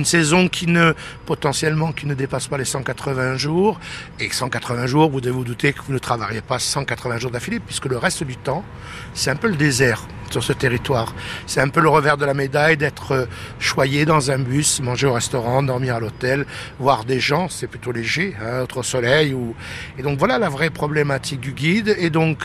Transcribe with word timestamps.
une 0.00 0.06
saison 0.06 0.48
qui 0.48 0.66
ne, 0.66 0.94
potentiellement, 1.26 1.92
qui 1.92 2.06
ne 2.06 2.14
dépasse 2.14 2.48
pas 2.48 2.56
les 2.56 2.64
180 2.64 3.36
jours. 3.36 3.78
Et 4.18 4.30
180 4.30 4.86
jours, 4.86 5.10
vous 5.10 5.20
devez 5.20 5.34
vous 5.34 5.44
douter 5.44 5.74
que 5.74 5.82
vous 5.86 5.92
ne 5.92 5.98
travaillez 5.98 6.40
pas 6.40 6.58
180 6.58 7.18
jours 7.18 7.30
d'affilée, 7.30 7.60
puisque 7.60 7.84
le 7.84 7.98
reste 7.98 8.24
du 8.24 8.36
temps, 8.36 8.64
c'est 9.12 9.30
un 9.30 9.36
peu 9.36 9.48
le 9.48 9.56
désert 9.56 10.06
sur 10.30 10.42
ce 10.42 10.52
territoire. 10.52 11.14
C'est 11.46 11.60
un 11.60 11.68
peu 11.68 11.80
le 11.80 11.88
revers 11.88 12.16
de 12.16 12.24
la 12.24 12.34
médaille 12.34 12.76
d'être 12.76 13.12
euh, 13.12 13.26
choyé 13.58 14.04
dans 14.04 14.30
un 14.30 14.38
bus, 14.38 14.80
manger 14.80 15.06
au 15.06 15.12
restaurant, 15.12 15.62
dormir 15.62 15.96
à 15.96 16.00
l'hôtel, 16.00 16.46
voir 16.78 17.04
des 17.04 17.20
gens, 17.20 17.48
c'est 17.48 17.66
plutôt 17.66 17.92
léger, 17.92 18.34
hein, 18.40 18.64
au 18.74 18.82
soleil. 18.82 19.34
Ou... 19.34 19.54
Et 19.98 20.02
donc 20.02 20.18
voilà 20.18 20.38
la 20.38 20.48
vraie 20.48 20.70
problématique 20.70 21.40
du 21.40 21.52
guide. 21.52 21.94
Et 21.98 22.10
donc 22.10 22.38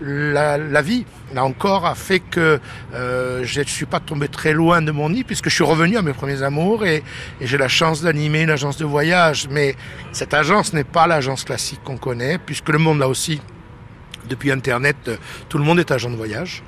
la, 0.00 0.58
la 0.58 0.82
vie, 0.82 1.04
là 1.34 1.44
encore, 1.44 1.86
a 1.86 1.94
fait 1.94 2.20
que 2.20 2.60
euh, 2.94 3.40
je 3.44 3.60
ne 3.60 3.64
suis 3.64 3.86
pas 3.86 4.00
tombé 4.00 4.28
très 4.28 4.52
loin 4.52 4.82
de 4.82 4.92
mon 4.92 5.10
nid, 5.10 5.24
puisque 5.24 5.48
je 5.48 5.54
suis 5.54 5.64
revenu 5.64 5.96
à 5.96 6.02
mes 6.02 6.12
premiers 6.12 6.42
amours 6.42 6.84
et, 6.86 7.02
et 7.40 7.46
j'ai 7.46 7.58
la 7.58 7.68
chance 7.68 8.02
d'animer 8.02 8.42
une 8.42 8.50
agence 8.50 8.76
de 8.76 8.84
voyage. 8.84 9.48
Mais 9.50 9.76
cette 10.12 10.34
agence 10.34 10.72
n'est 10.72 10.84
pas 10.84 11.06
l'agence 11.06 11.44
classique 11.44 11.80
qu'on 11.84 11.96
connaît, 11.96 12.38
puisque 12.38 12.68
le 12.68 12.78
monde 12.78 12.98
là 12.98 13.08
aussi 13.08 13.40
depuis 14.28 14.50
Internet, 14.50 15.10
tout 15.48 15.58
le 15.58 15.64
monde 15.64 15.78
est 15.78 15.90
agent 15.90 16.10
de 16.10 16.16
voyage. 16.16 16.62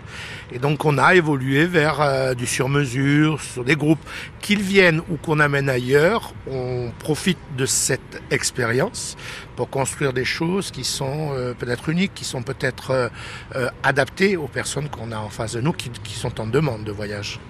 Et 0.53 0.59
donc 0.59 0.85
on 0.85 0.99
a 0.99 1.15
évolué 1.15 1.67
vers 1.67 2.01
euh, 2.01 2.35
du 2.35 2.47
sur-mesure, 2.47 3.41
sur 3.41 3.65
des 3.65 3.77
groupes 3.77 4.05
qu'ils 4.41 4.61
viennent 4.61 5.01
ou 5.11 5.17
qu'on 5.17 5.41
amène 5.41 5.69
ailleurs. 5.69 6.35
On 6.51 6.93
profite 6.99 7.39
de 7.57 7.67
cette 7.67 8.23
expérience 8.31 9.17
pour 9.57 9.71
construire 9.71 10.13
des 10.13 10.25
choses 10.25 10.71
qui 10.71 10.85
sont 10.85 11.31
euh, 11.33 11.55
peut-être 11.55 11.89
uniques, 11.89 12.15
qui 12.15 12.25
sont 12.25 12.43
peut-être 12.43 12.91
euh, 12.91 13.09
euh, 13.55 13.69
adaptées 13.83 14.37
aux 14.37 14.49
personnes 14.49 14.89
qu'on 14.89 15.13
a 15.13 15.19
en 15.19 15.29
face 15.29 15.53
de 15.53 15.61
nous, 15.61 15.73
qui 15.73 16.15
sont 16.15 16.41
en 16.41 16.47
demande 16.47 16.85
de 16.85 16.93
voyage. 16.93 17.41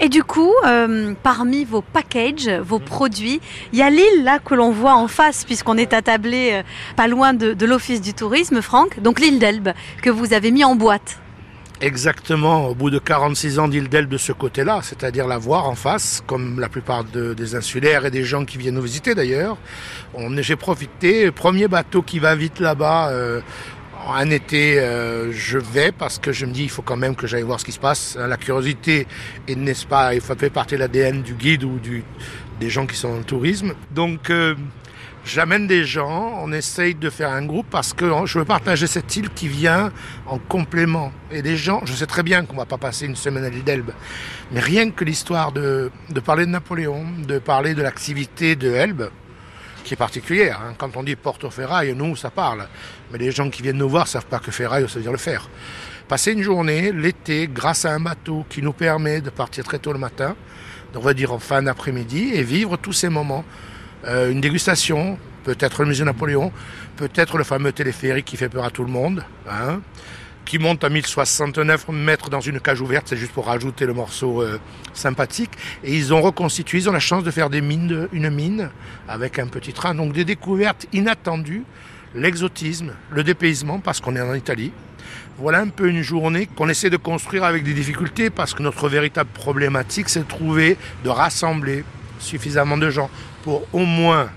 Et 0.00 0.08
du 0.08 0.24
coup, 0.24 0.52
euh, 0.66 1.14
parmi 1.22 1.64
vos 1.64 1.82
packages, 1.82 2.48
vos 2.48 2.80
produits, 2.80 3.40
il 3.72 3.78
y 3.78 3.82
a 3.82 3.90
l'île 3.90 4.24
là 4.24 4.38
que 4.40 4.54
l'on 4.54 4.70
voit 4.72 4.94
en 4.94 5.06
face, 5.06 5.44
puisqu'on 5.44 5.76
est 5.76 5.92
attablé 5.92 6.50
euh, 6.54 6.62
pas 6.96 7.06
loin 7.06 7.34
de, 7.34 7.52
de 7.52 7.66
l'Office 7.66 8.00
du 8.00 8.12
tourisme, 8.14 8.62
Franck, 8.62 9.00
donc 9.00 9.20
l'île 9.20 9.38
d'Elbe, 9.38 9.68
que 10.02 10.10
vous 10.10 10.32
avez 10.32 10.50
mis 10.50 10.64
en 10.64 10.74
boîte. 10.74 11.18
Exactement, 11.80 12.68
au 12.68 12.74
bout 12.76 12.90
de 12.90 12.98
46 13.00 13.58
ans 13.58 13.66
d'île 13.68 13.88
d'Elbe 13.88 14.10
de 14.10 14.16
ce 14.16 14.32
côté-là, 14.32 14.80
c'est-à-dire 14.82 15.26
la 15.26 15.36
voir 15.38 15.68
en 15.68 15.74
face, 15.74 16.22
comme 16.28 16.60
la 16.60 16.68
plupart 16.68 17.02
de- 17.04 17.34
des 17.34 17.56
insulaires 17.56 18.06
et 18.06 18.10
des 18.12 18.22
gens 18.22 18.44
qui 18.44 18.56
viennent 18.56 18.76
nous 18.76 18.82
visiter 18.82 19.14
d'ailleurs. 19.16 19.56
On- 20.14 20.30
J'ai 20.42 20.54
profité, 20.56 21.30
premier 21.32 21.66
bateau 21.68 22.02
qui 22.02 22.20
va 22.20 22.34
vite 22.36 22.60
là-bas, 22.60 23.08
euh, 23.10 23.40
un 24.10 24.30
été, 24.30 24.78
euh, 24.78 25.32
je 25.32 25.58
vais 25.58 25.92
parce 25.92 26.18
que 26.18 26.32
je 26.32 26.46
me 26.46 26.52
dis 26.52 26.64
il 26.64 26.70
faut 26.70 26.82
quand 26.82 26.96
même 26.96 27.14
que 27.14 27.26
j'aille 27.26 27.42
voir 27.42 27.60
ce 27.60 27.64
qui 27.64 27.72
se 27.72 27.80
passe. 27.80 28.16
La 28.16 28.36
curiosité, 28.36 29.06
et 29.48 29.54
n'est-ce 29.54 29.86
pas, 29.86 30.14
il 30.14 30.20
fait 30.20 30.50
partie 30.50 30.74
de 30.74 30.80
l'ADN 30.80 31.22
du 31.22 31.34
guide 31.34 31.64
ou 31.64 31.78
des 32.60 32.70
gens 32.70 32.86
qui 32.86 32.96
sont 32.96 33.10
dans 33.10 33.18
le 33.18 33.24
tourisme. 33.24 33.74
Donc 33.92 34.30
euh, 34.30 34.54
J'amène 35.24 35.68
des 35.68 35.84
gens, 35.84 36.40
on 36.42 36.52
essaye 36.52 36.96
de 36.96 37.08
faire 37.08 37.30
un 37.30 37.46
groupe 37.46 37.66
parce 37.70 37.92
que 37.92 38.10
je 38.24 38.40
veux 38.40 38.44
partager 38.44 38.88
cette 38.88 39.14
île 39.14 39.30
qui 39.30 39.46
vient 39.46 39.92
en 40.26 40.38
complément. 40.38 41.12
Et 41.30 41.42
des 41.42 41.56
gens, 41.56 41.80
je 41.84 41.92
sais 41.92 42.06
très 42.06 42.24
bien 42.24 42.44
qu'on 42.44 42.56
va 42.56 42.64
pas 42.66 42.76
passer 42.76 43.06
une 43.06 43.14
semaine 43.14 43.44
à 43.44 43.48
l'île 43.48 43.62
d'Elbe, 43.62 43.92
mais 44.50 44.58
rien 44.58 44.90
que 44.90 45.04
l'histoire 45.04 45.52
de, 45.52 45.92
de 46.10 46.20
parler 46.20 46.44
de 46.44 46.50
Napoléon, 46.50 47.06
de 47.24 47.38
parler 47.38 47.74
de 47.74 47.82
l'activité 47.82 48.56
de 48.56 48.72
Elbe, 48.72 49.10
qui 49.82 49.94
est 49.94 49.96
particulière. 49.96 50.60
hein. 50.62 50.74
Quand 50.78 50.96
on 50.96 51.02
dit 51.02 51.16
Porto 51.16 51.50
Ferraille, 51.50 51.94
nous, 51.96 52.16
ça 52.16 52.30
parle. 52.30 52.66
Mais 53.10 53.18
les 53.18 53.30
gens 53.30 53.50
qui 53.50 53.62
viennent 53.62 53.76
nous 53.78 53.88
voir 53.88 54.08
savent 54.08 54.26
pas 54.26 54.38
que 54.38 54.50
ferraille, 54.50 54.88
ça 54.88 54.96
veut 54.96 55.02
dire 55.02 55.12
le 55.12 55.18
fer. 55.18 55.48
Passer 56.08 56.32
une 56.32 56.42
journée, 56.42 56.92
l'été, 56.92 57.48
grâce 57.52 57.84
à 57.84 57.92
un 57.92 58.00
bateau 58.00 58.44
qui 58.48 58.62
nous 58.62 58.72
permet 58.72 59.20
de 59.20 59.30
partir 59.30 59.64
très 59.64 59.78
tôt 59.78 59.92
le 59.92 59.98
matin, 59.98 60.34
on 60.94 61.00
va 61.00 61.14
dire 61.14 61.32
en 61.32 61.38
fin 61.38 61.62
d'après-midi, 61.62 62.32
et 62.34 62.42
vivre 62.42 62.76
tous 62.76 62.92
ces 62.92 63.08
moments. 63.08 63.44
Euh, 64.06 64.30
une 64.30 64.40
dégustation, 64.40 65.18
peut-être 65.44 65.82
le 65.82 65.88
musée 65.88 66.04
Napoléon, 66.04 66.52
peut-être 66.96 67.38
le 67.38 67.44
fameux 67.44 67.72
téléphérique 67.72 68.26
qui 68.26 68.36
fait 68.36 68.48
peur 68.48 68.64
à 68.64 68.70
tout 68.70 68.84
le 68.84 68.90
monde, 68.90 69.24
hein, 69.48 69.80
qui 70.44 70.58
monte 70.58 70.84
à 70.84 70.88
1069 70.88 71.88
mètres 71.88 72.30
dans 72.30 72.40
une 72.40 72.60
cage 72.60 72.80
ouverte, 72.80 73.06
c'est 73.08 73.16
juste 73.16 73.32
pour 73.32 73.46
rajouter 73.46 73.86
le 73.86 73.94
morceau 73.94 74.42
euh, 74.42 74.58
sympathique. 74.92 75.50
Et 75.84 75.96
ils 75.96 76.12
ont 76.12 76.20
reconstitué, 76.20 76.78
ils 76.78 76.88
ont 76.88 76.92
la 76.92 77.00
chance 77.00 77.24
de 77.24 77.30
faire 77.30 77.48
une 77.52 78.30
mine 78.30 78.70
avec 79.08 79.38
un 79.38 79.46
petit 79.46 79.72
train, 79.72 79.94
donc 79.94 80.12
des 80.12 80.24
découvertes 80.24 80.86
inattendues, 80.92 81.64
l'exotisme, 82.14 82.92
le 83.10 83.24
dépaysement, 83.24 83.78
parce 83.78 84.00
qu'on 84.00 84.16
est 84.16 84.20
en 84.20 84.34
Italie. 84.34 84.72
Voilà 85.38 85.60
un 85.60 85.68
peu 85.68 85.88
une 85.88 86.02
journée 86.02 86.46
qu'on 86.46 86.68
essaie 86.68 86.90
de 86.90 86.96
construire 86.96 87.44
avec 87.44 87.64
des 87.64 87.72
difficultés, 87.72 88.30
parce 88.30 88.54
que 88.54 88.62
notre 88.62 88.88
véritable 88.88 89.30
problématique, 89.32 90.08
c'est 90.08 90.20
de 90.20 90.28
trouver, 90.28 90.76
de 91.04 91.08
rassembler 91.08 91.84
suffisamment 92.18 92.76
de 92.76 92.90
gens 92.90 93.10
pour 93.42 93.66
au 93.72 93.84
moins 93.84 94.30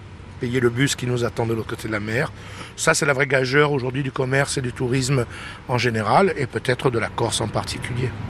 le 0.48 0.70
bus 0.70 0.96
qui 0.96 1.08
nous 1.08 1.24
attend 1.24 1.46
de 1.46 1.54
l'autre 1.54 1.70
côté 1.70 1.88
de 1.88 1.94
la 1.94 2.00
mer. 2.00 2.32
Ça, 2.76 2.94
c'est 2.94 3.06
la 3.06 3.14
vraie 3.14 3.28
gageure 3.28 3.72
aujourd'hui 3.72 4.04
du 4.04 4.12
commerce 4.12 4.58
et 4.58 4.62
du 4.62 4.74
tourisme 4.74 5.26
en 5.68 5.78
général, 5.78 6.34
et 6.38 6.46
peut-être 6.46 6.90
de 6.90 7.00
la 7.00 7.10
Corse 7.10 7.42
en 7.42 7.48
particulier. 7.48 8.10